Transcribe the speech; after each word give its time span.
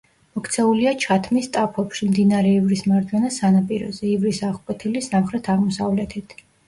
მოქცეულია 0.37 0.93
ჩათმის 1.03 1.49
ტაფობში, 1.57 2.09
მდინარე 2.13 2.53
ივრის 2.61 2.83
მარჯვენა 2.93 3.29
სანაპიროზე, 3.37 4.09
ივრის 4.15 4.41
აღკვეთილის 4.49 5.11
სამხრეთ-აღმოსავლეთით. 5.13 6.35